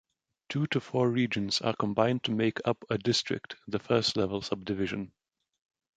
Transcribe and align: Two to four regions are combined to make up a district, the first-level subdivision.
Two 0.49 0.65
to 0.65 0.79
four 0.79 1.11
regions 1.11 1.61
are 1.61 1.75
combined 1.75 2.23
to 2.23 2.31
make 2.31 2.57
up 2.65 2.83
a 2.89 2.97
district, 2.97 3.57
the 3.67 3.77
first-level 3.77 4.41
subdivision. 4.41 5.11